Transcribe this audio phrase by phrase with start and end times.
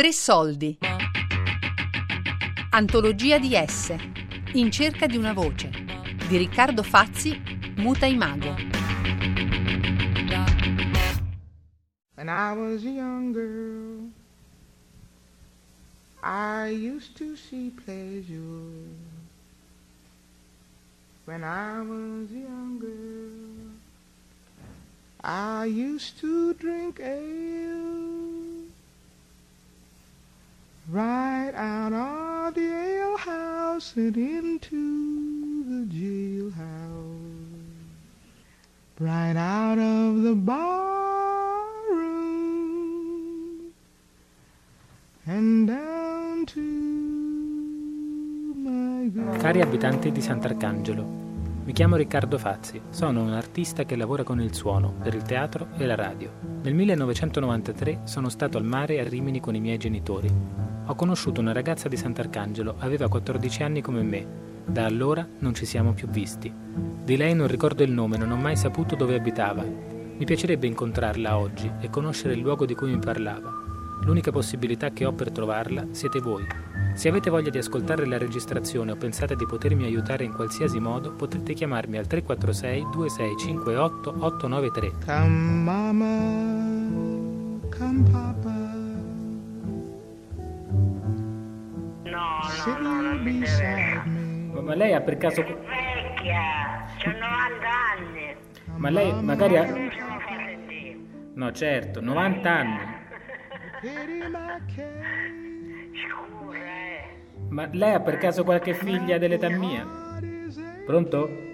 [0.00, 0.78] Tre soldi.
[2.70, 3.94] Antologia di S.
[4.54, 5.68] In cerca di una voce.
[6.26, 7.38] Di Riccardo Fazzi,
[7.76, 8.54] Muta Imago.
[12.14, 14.08] When I was a young girl,
[16.22, 18.88] I used to see pleasure.
[21.26, 23.76] When I was a young girl,
[25.22, 27.79] I used to drink ale
[30.90, 34.74] right out of the alehouse and into
[35.68, 36.54] the jailhouse,
[38.98, 40.60] right out of the barroom
[45.26, 46.60] and down to
[48.56, 49.38] my girl.
[49.38, 51.06] Cari abitanti di Sant'Arcangelo,
[51.70, 55.68] mi chiamo Riccardo Fazzi, sono un artista che lavora con il suono, per il teatro
[55.76, 56.32] e la radio.
[56.62, 60.28] Nel 1993 sono stato al mare a Rimini con i miei genitori.
[60.86, 64.26] Ho conosciuto una ragazza di Sant'Arcangelo, aveva 14 anni come me.
[64.66, 66.52] Da allora non ci siamo più visti.
[67.04, 69.62] Di lei non ricordo il nome, non ho mai saputo dove abitava.
[69.62, 73.48] Mi piacerebbe incontrarla oggi e conoscere il luogo di cui mi parlava.
[74.02, 76.44] L'unica possibilità che ho per trovarla siete voi.
[76.94, 81.12] Se avete voglia di ascoltare la registrazione o pensate di potermi aiutare in qualsiasi modo,
[81.12, 84.92] potete chiamarmi al 346 2658 893.
[85.06, 86.18] Come mama,
[87.76, 88.50] come papa.
[92.02, 94.04] No, no, no, non mi interessa.
[94.60, 95.42] Ma lei ha per caso...
[95.42, 97.24] Vecchia, c'ho 90
[97.96, 98.36] anni.
[98.76, 99.66] Ma lei magari ha...
[99.66, 99.88] Sono.
[101.34, 102.78] No, certo, 90 anni.
[107.50, 109.86] Ma lei ha per caso qualche figlia dell'età mia?
[110.86, 111.48] Pronto?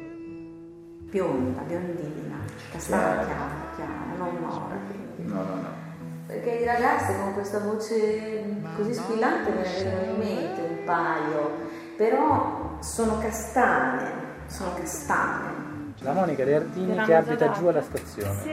[1.09, 2.37] bionda, biondina,
[2.73, 4.77] castana chiara, chiara, non mora.
[5.17, 5.85] No, no, no.
[6.27, 8.45] Perché di ragazze con questa voce
[8.77, 11.51] così squillante me ne vengono in mente un paio,
[11.97, 14.11] però sono castane,
[14.47, 15.65] sono castane.
[16.01, 17.59] La Monica De Ardini L'hanno che abita dato.
[17.61, 18.41] giù alla stazione.
[18.43, 18.51] Sì,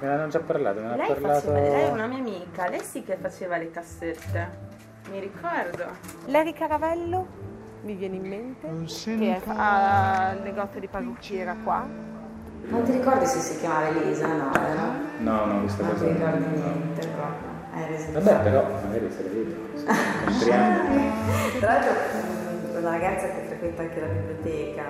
[0.00, 1.40] Me l'hanno già parlato, me ne ha lei, parlato...
[1.40, 4.50] faceva, lei è una mia amica, lei sì che faceva le cassette,
[5.08, 5.84] mi ricordo.
[6.26, 7.26] Larry Caravello
[7.82, 8.68] mi viene in mente,
[9.18, 11.86] che ha il negozio di parrucchiera qua.
[12.68, 14.26] Non ti ricordi se si chiamava Elisa?
[14.26, 14.92] No, vero?
[15.18, 17.48] No, no, questa Non cosa ti ricordi niente proprio.
[18.12, 19.54] Vabbè, però magari se le vedo.
[21.58, 24.84] Tra l'altro mm, una ragazza che frequenta anche la biblioteca.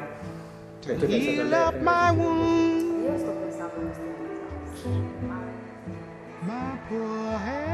[0.81, 3.03] Cioè, tu pensi a my wound.
[3.03, 4.03] Io sto pensando a queste
[4.83, 4.99] cose.
[6.43, 7.70] My poor head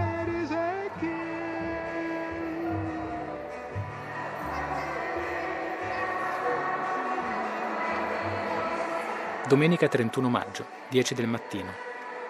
[9.48, 11.72] Domenica 31 maggio, 10 del mattino.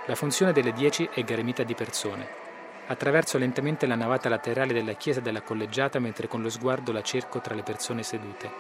[0.05, 2.29] La funzione delle 10 è garemita di persone.
[2.89, 7.41] Attraverso lentamente la navata laterale della chiesa della collegiata mentre con lo sguardo la cerco
[7.41, 8.51] tra le persone sedute.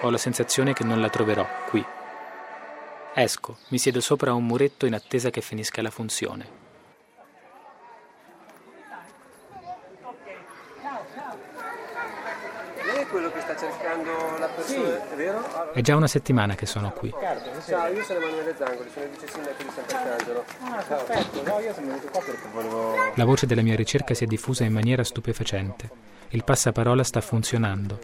[0.00, 1.82] Ho la sensazione che non la troverò qui.
[3.14, 6.64] Esco, mi siedo sopra un muretto in attesa che finisca la funzione.
[12.86, 13.56] Lei è quello che sta
[13.96, 15.38] cercando la persona, è vero?
[15.38, 17.12] Allora, È già una settimana che sono qui.
[17.66, 20.44] ciao, io sono Emanuele Zangoli, sono il vice sindaco di Sant'Arcangelo.
[20.62, 22.94] Ah, perfetto, no, io sono venuto qua perché volevo...
[23.14, 25.90] La voce della mia ricerca si è diffusa in maniera stupefacente.
[26.28, 27.98] Il passaparola sta funzionando.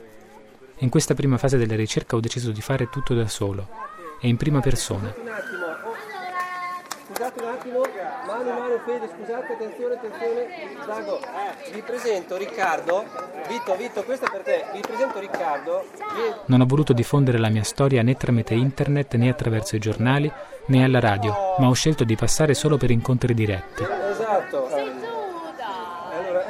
[0.79, 3.69] In questa prima fase della ricerca ho deciso di fare tutto da solo
[4.21, 5.13] e in prima persona.
[7.23, 7.81] Scusate un attimo,
[8.27, 10.49] mano, mano, Fede, scusate, attenzione, attenzione,
[10.85, 11.21] Zago,
[11.73, 13.05] vi presento Riccardo,
[13.47, 15.85] Vito, Vito, questo è per te, vi presento Riccardo,
[16.47, 20.33] Non ho voluto diffondere la mia storia né tramite internet né attraverso i giornali
[20.67, 23.85] né alla radio, ma ho scelto di passare solo per incontri diretti.
[24.11, 24.62] esatto.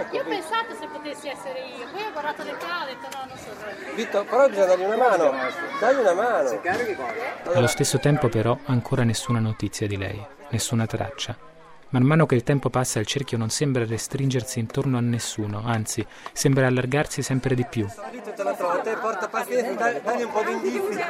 [0.02, 2.96] Ecco, Io ho pensato se potessi essere io, poi ho guardato le cave e ho
[2.96, 3.94] detto no, non sono io.
[3.94, 5.32] Vito, però bisogna dargli una mano,
[5.78, 6.60] dagli una mano.
[7.54, 10.20] Allo stesso tempo però ancora nessuna notizia di lei,
[10.50, 11.36] nessuna traccia.
[11.90, 16.04] Man mano che il tempo passa il cerchio non sembra restringersi intorno a nessuno, anzi
[16.32, 17.86] sembra allargarsi sempre di più.
[18.10, 21.00] Vito te la trovo, te porta pazienza, dagli, dagli un po' di indizi.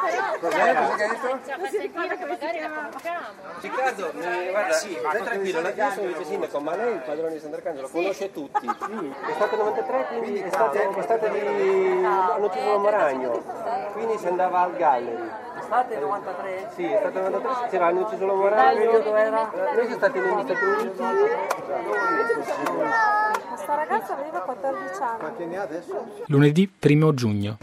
[0.00, 0.38] Cos'è?
[0.40, 1.38] Cosa hai detto?
[1.56, 3.26] Fa sentire che magari la conosciamo.
[3.60, 5.60] Riccardo, guarda, stai tranquillo,
[5.94, 8.66] sono il vice sindaco, ma lei il padrone di Sant'Arcangelo conosce tutti.
[8.66, 12.04] È stato 93, quindi è estate di...
[12.04, 13.42] hanno ucciso un Moragno,
[13.92, 15.30] quindi si andava al Gallery.
[15.58, 16.70] Estate 93?
[16.74, 18.90] Sì, è stato 93, c'era hanno ucciso un Moragno.
[18.92, 21.02] Noi siamo stati negli Stati Uniti.
[23.48, 25.54] Questa ragazza aveva 14 anni.
[26.26, 27.56] Lunedì 1 giugno.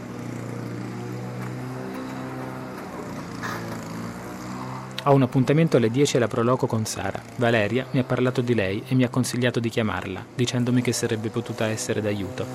[5.06, 7.20] Ho un appuntamento alle 10 alla Proloco con Sara.
[7.36, 11.28] Valeria mi ha parlato di lei e mi ha consigliato di chiamarla, dicendomi che sarebbe
[11.28, 12.46] potuta essere d'aiuto.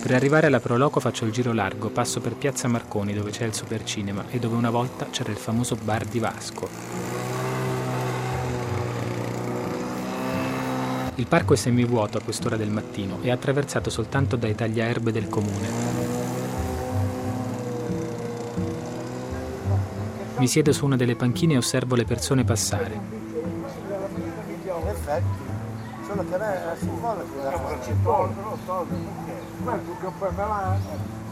[0.00, 3.52] Per arrivare alla Proloco faccio il giro largo, passo per Piazza Marconi dove c'è il
[3.52, 6.68] supercinema e dove una volta c'era il famoso bar di Vasco.
[11.16, 16.03] Il parco è semivuoto a quest'ora del mattino e attraversato soltanto dai tagliaerbe del comune.
[20.44, 22.92] Mi siedo su una delle panchine e osservo le persone passare.
[22.92, 25.24] In effetti,
[26.06, 27.78] solo che a me la cipolla che la fa.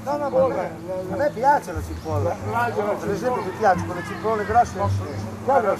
[0.05, 2.35] No, no, ma a me, piace la cipolla.
[3.00, 4.79] Per esempio mi piace con le cipolle grosse.
[5.44, 5.76] Quello.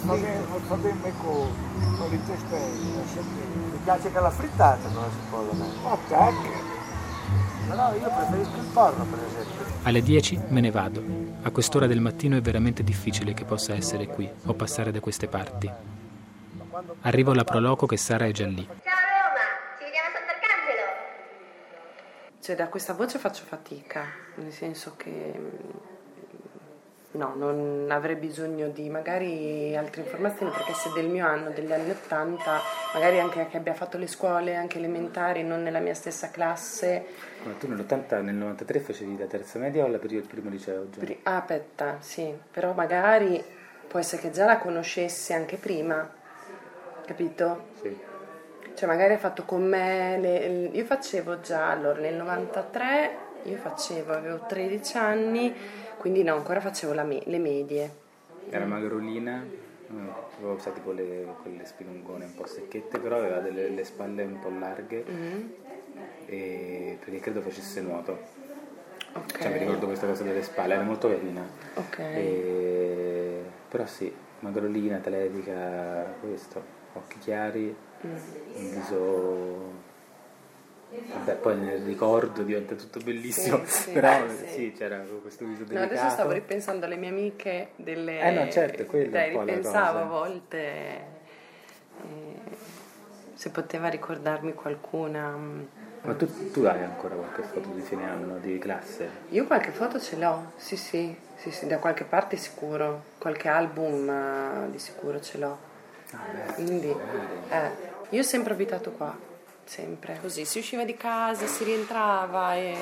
[2.11, 5.53] Mi piace che la frittata con la cipolla.
[5.85, 6.72] Ma tac!
[7.69, 9.65] Però io preferisco il porno, per esempio.
[9.85, 11.03] Alle 10 me ne vado.
[11.43, 15.29] A quest'ora del mattino è veramente difficile che possa essere qui o passare da queste
[15.29, 15.71] parti.
[17.03, 18.69] Arrivo alla Proloco che Sara è già lì.
[22.41, 24.05] Cioè, da questa voce faccio fatica,
[24.35, 25.33] nel senso che
[27.13, 31.91] no, non avrei bisogno di magari altre informazioni perché se del mio anno, degli anni
[31.91, 32.61] 80,
[32.95, 37.05] magari anche che abbia fatto le scuole, anche elementari, non nella mia stessa classe.
[37.45, 40.89] Ma tu nell'80, nel 93 facevi la terza media o la prima, il primo liceo?
[40.91, 41.01] Già?
[41.01, 43.43] Pri- ah, aspetta, sì, però magari
[43.89, 46.09] può essere che già la conoscessi anche prima,
[47.05, 47.67] capito?
[47.83, 48.11] Sì.
[48.75, 54.13] Cioè magari ha fatto con me, le- io facevo già, allora nel 93, io facevo,
[54.13, 55.55] avevo 13 anni,
[55.99, 57.91] quindi no, ancora facevo me- le medie.
[58.51, 59.45] Era magrolina,
[59.93, 60.09] mm,
[60.39, 64.39] aveva sa tipo le, quelle spilungone un po' secchette, però aveva delle le spalle un
[64.41, 65.49] po' larghe, Mm,
[66.27, 68.19] e, perché credo facesse nuoto.
[69.15, 69.39] Ok.
[69.39, 71.43] Cioè mi ricordo questa cosa delle spalle, era molto carina.
[71.75, 71.99] Ok.
[71.99, 76.63] E- Però sì, magrolina, atletica, questo,
[76.95, 77.75] occhi chiari,
[78.05, 78.15] Mm.
[78.57, 79.91] un viso...
[81.13, 84.47] Vabbè, poi nel ricordo diventa tutto bellissimo, Sì, sì, però sì.
[84.49, 85.93] sì, c'era questo viso No, delicato.
[85.95, 88.21] adesso stavo ripensando alle mie amiche delle...
[88.21, 92.41] Eh no, certo, è quella Dai, ripensavo a volte eh,
[93.35, 95.29] se poteva ricordarmi qualcuna.
[95.31, 95.63] mm.
[96.05, 99.09] Ma tu, tu hai ancora qualche foto di fine anno di classe?
[99.29, 104.09] Io qualche foto ce l'ho, sì, sì, sì, sì, da qualche parte sicuro, qualche album
[104.11, 105.59] eh, di sicuro ce l'ho.
[106.55, 106.89] Quindi,
[107.51, 107.71] eh,
[108.11, 109.17] io ho sempre abitato qua,
[109.65, 110.19] sempre.
[110.21, 112.75] Così, si usciva di casa, si rientrava e...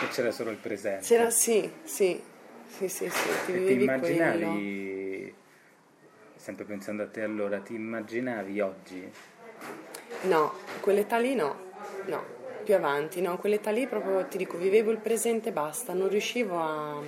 [0.00, 1.04] E c'era solo il presente.
[1.04, 2.20] C'era, sì, sì,
[2.66, 5.32] sì, sì, sì, ti E ti immaginavi, quello.
[6.36, 9.12] sempre pensando a te allora, ti immaginavi oggi?
[10.22, 11.56] No, quell'età lì no,
[12.06, 12.24] no,
[12.64, 16.58] più avanti, no, quell'età lì proprio ti dico, vivevo il presente e basta, non riuscivo
[16.58, 16.98] a,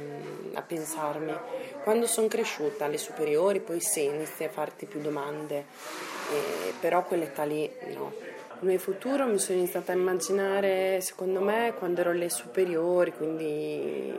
[0.55, 1.35] a pensarmi.
[1.83, 5.65] Quando sono cresciuta alle superiori, poi sì, inizi a farti più domande,
[6.33, 8.13] eh, però quell'età lì no.
[8.61, 14.13] Nel futuro mi sono iniziata a immaginare, secondo me, quando ero alle superiori, quindi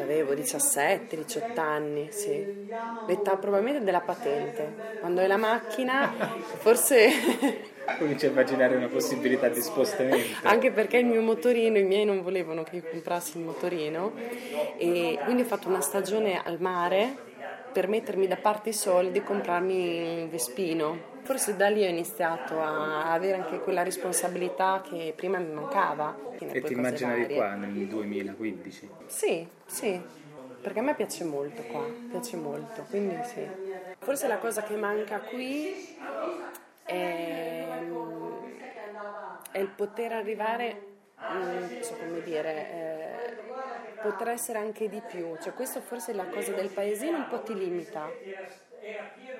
[0.00, 2.66] avevo 17, 18 anni, sì.
[3.06, 4.98] L'età probabilmente della patente.
[5.00, 6.12] Quando hai la macchina,
[6.58, 7.10] forse
[7.98, 10.38] Cominci a immaginare una possibilità di spostamento.
[10.42, 14.12] anche perché il mio motorino, i miei non volevano che io comprassi il motorino
[14.76, 17.16] e quindi ho fatto una stagione al mare
[17.76, 21.14] per mettermi da parte i soldi comprarmi un Vespino.
[21.24, 26.16] Forse da lì ho iniziato a avere anche quella responsabilità che prima mi mancava.
[26.38, 27.36] E ti immaginavi varie.
[27.36, 28.90] qua nel 2015?
[29.04, 30.00] Sì, sì,
[30.62, 33.46] perché a me piace molto qua, piace molto, quindi sì.
[33.98, 35.98] Forse la cosa che manca qui
[36.82, 37.66] è,
[39.50, 40.80] è il poter arrivare,
[41.30, 43.15] mm, non so come dire, eh,
[44.06, 45.36] poter essere anche di più.
[45.40, 48.08] Cioè questo forse è la cosa del paesino un po' ti limita.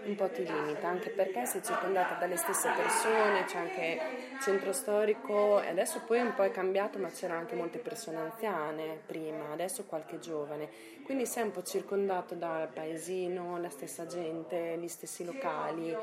[0.04, 4.00] Un po' ti limita, anche perché sei circondata dalle stesse persone, c'è anche
[4.40, 9.00] centro storico e adesso poi un po' è cambiato, ma c'erano anche molte persone anziane
[9.06, 10.68] prima, adesso qualche giovane.
[11.04, 15.96] Quindi sei un po' circondato dal paesino, la stessa gente, gli stessi locali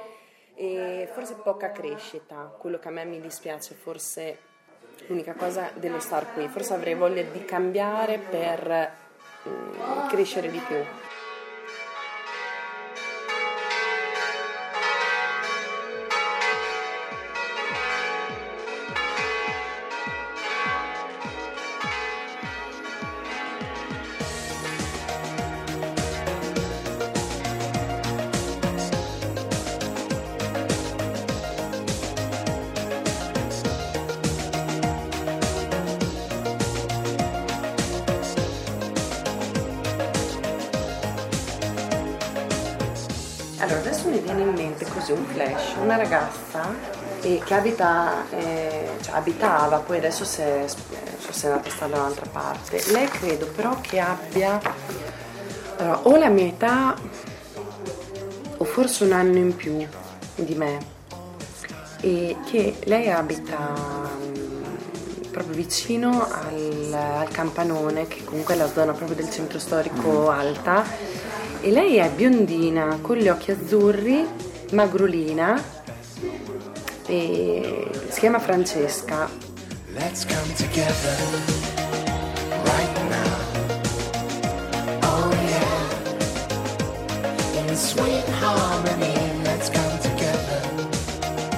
[0.55, 4.51] e forse poca crescita, quello che a me mi dispiace, forse
[5.07, 8.91] l'unica cosa dello star qui, forse avrei voglia di cambiare per
[9.47, 10.77] mm, crescere di più.
[43.63, 46.75] Allora, adesso mi viene in mente così un flash, una ragazza
[47.21, 51.87] eh, che abita, eh, cioè abitava, poi adesso si è, so se è andata sta
[51.87, 52.83] da un'altra parte.
[52.91, 54.59] Lei credo però che abbia
[55.77, 56.93] allora, o la mia età
[58.57, 59.87] o forse un anno in più
[60.35, 60.79] di me
[62.01, 68.91] e che lei abita mm, proprio vicino al, al campanone che comunque è la zona
[68.91, 71.22] proprio del centro storico alta
[71.63, 74.27] e lei è biondina con gli occhi azzurri
[74.71, 75.63] magrolina
[77.05, 79.29] e si chiama Francesca
[79.93, 81.15] Let's come together
[82.65, 83.37] right now.
[85.03, 85.77] Oh yeah.
[87.59, 90.61] In sweet harmony, let's come together.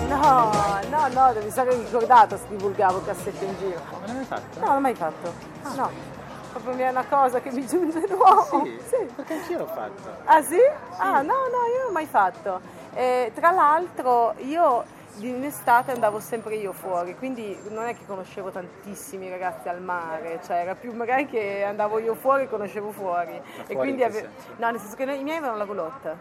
[0.09, 0.51] No,
[0.89, 3.81] no, no, devi stare ricordato se divulgavo il cassetto in giro.
[4.01, 4.59] Ma non l'hai fatto?
[4.59, 5.33] No, non l'ho mai fatto.
[5.75, 6.14] No.
[6.55, 8.63] Proprio mi è una cosa che mi giunge nuovo.
[8.63, 9.05] Sì, Sì.
[9.13, 10.09] perché anch'io l'ho fatto.
[10.23, 10.57] Ah sì?
[10.97, 12.61] Ah no, no, io non l'ho mai fatto.
[12.93, 14.85] Eh, tra l'altro io
[15.17, 20.39] in estate andavo sempre io fuori, quindi non è che conoscevo tantissimi ragazzi al mare,
[20.45, 23.31] cioè era più magari che andavo io fuori e conoscevo fuori.
[23.33, 26.15] e fuori quindi in che ave- No, nel senso che i miei avevano la golotta.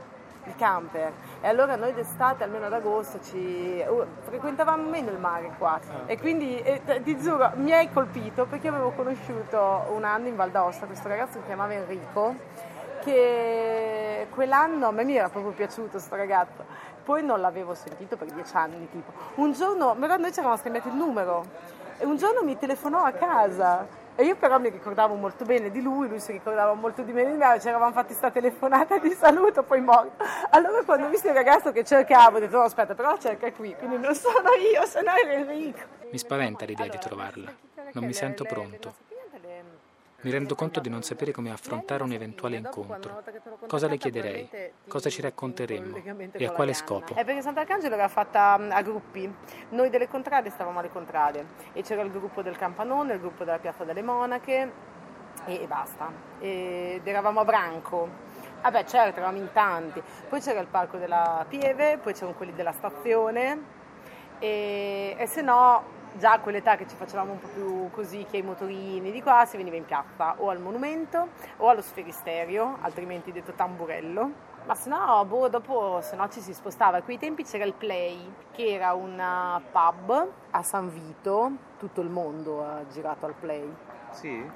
[0.46, 1.12] Il camper.
[1.40, 5.80] E allora noi d'estate almeno ad agosto ci uh, frequentavamo meno il mare qua.
[6.06, 10.50] E quindi eh, ti giuro mi hai colpito perché avevo conosciuto un anno in Val
[10.50, 12.36] d'Aosta questo ragazzo che si chiamava Enrico
[13.04, 16.64] che quell'anno a me mi era proprio piaciuto sto ragazzo,
[17.04, 19.12] poi non l'avevo sentito per dieci anni tipo.
[19.34, 21.44] Un giorno, ricordo noi ci eravamo scambiati il numero.
[21.98, 25.82] E un giorno mi telefonò a casa e io però mi ricordavo molto bene di
[25.82, 29.10] lui, lui si ricordava molto di me di me, ci eravamo fatti sta telefonata di
[29.10, 30.24] saluto, poi morto.
[30.50, 33.74] Allora quando ho visto il ragazzo che cercavo ho detto no aspetta però cerca qui,
[33.76, 35.80] quindi non sono io, se no era Enrico.
[36.10, 37.52] Mi spaventa l'idea di trovarla.
[37.92, 38.94] Non mi sento pronto.
[40.24, 43.22] Mi rendo conto di non sapere come affrontare un eventuale incontro.
[43.66, 44.48] Cosa le chiederei?
[44.88, 46.00] Cosa ci racconteremmo?
[46.32, 47.14] E a quale scopo?
[47.14, 49.30] È perché Sant'Arcangelo era fatta a gruppi.
[49.68, 53.58] Noi delle contrade stavamo alle contrade e c'era il gruppo del Campanone, il gruppo della
[53.58, 54.72] Piazza delle Monache
[55.44, 56.10] e, e basta.
[56.38, 58.08] Ed eravamo a branco.
[58.62, 60.02] Vabbè, certo, eravamo in tanti.
[60.26, 63.62] Poi c'era il parco della Pieve, poi c'erano quelli della stazione
[64.38, 68.38] e, e se no già a quell'età che ci facevamo un po' più così che
[68.38, 71.28] i motorini di qua si veniva in piazza o al monumento
[71.58, 74.52] o allo sferisterio, altrimenti detto tamburello.
[74.66, 76.98] Ma se no, boh, dopo se no ci si spostava.
[76.98, 82.00] A quei tempi c'era il Play, che era un uh, pub a San Vito, tutto
[82.00, 83.74] il mondo ha girato al Play.
[84.10, 84.50] Sì?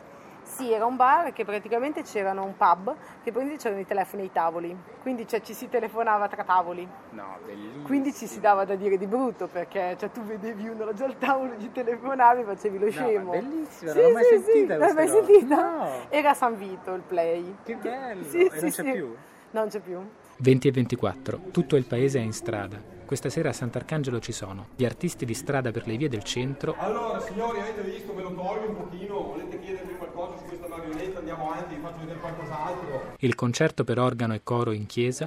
[0.48, 4.24] Sì, era un bar che praticamente c'erano un pub, che poi c'erano i telefoni e
[4.26, 6.88] i tavoli, quindi cioè, ci si telefonava tra tavoli.
[7.10, 7.84] No, bellissimo.
[7.86, 11.18] Quindi ci si dava da dire di brutto perché cioè, tu vedevi uno già al
[11.18, 13.24] tavolo, gli telefonavi, facevi lo No, scemo.
[13.32, 15.24] ma bellissimo, Sì, non l'ho mai sì, sentita sì, l'hai mai roba.
[15.26, 15.56] sentita?
[15.76, 15.90] No.
[16.08, 17.54] Era San Vito il play.
[17.64, 18.24] Che bello!
[18.24, 18.90] Sì, e sì, non c'è sì.
[18.92, 19.16] più?
[19.50, 20.08] Non c'è più.
[20.38, 21.40] 20 e 24.
[21.52, 22.96] Tutto il paese è in strada.
[23.08, 26.74] Questa sera a Sant'Arcangelo ci sono gli artisti di strada per le vie del centro,
[26.76, 31.20] Allora, signori, avete visto, ve lo tolgo un pochino, volete chiedermi qualcosa su questa marionetta,
[31.20, 33.14] andiamo avanti, vi faccio vedere qualcos'altro.
[33.20, 35.26] il concerto per organo e coro in chiesa,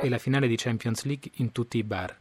[0.00, 2.16] e la finale di Champions League in tutti i bar.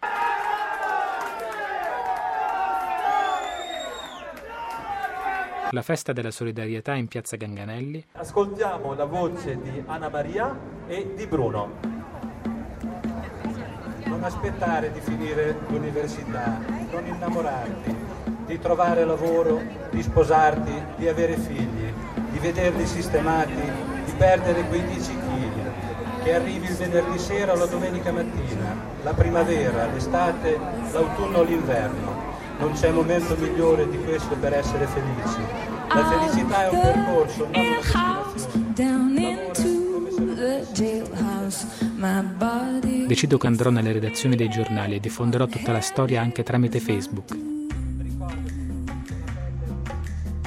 [5.72, 10.58] La festa della solidarietà in piazza Ganganelli, Ascoltiamo la voce di Anna Maria
[10.88, 11.74] e di Bruno.
[14.06, 16.58] Non aspettare di finire l'università,
[16.92, 17.96] non innamorarti,
[18.48, 19.62] di trovare lavoro,
[19.92, 21.94] di sposarti, di avere figli,
[22.32, 23.54] di vederli sistemati,
[24.06, 29.14] di perdere quei 10 kg, che arrivi il venerdì sera o la domenica mattina, la
[29.14, 30.58] primavera, l'estate,
[30.92, 32.19] l'autunno o l'inverno.
[32.60, 35.40] Non c'è momento migliore di questo per essere felici.
[35.88, 39.88] La felicità è un percorso, non una destinazione.
[43.08, 47.36] Decido che andrò nelle redazioni dei giornali e diffonderò tutta la storia anche tramite Facebook.